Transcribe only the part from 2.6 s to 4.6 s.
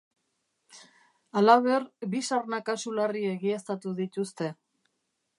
kasu larri egiaztatu dituzte.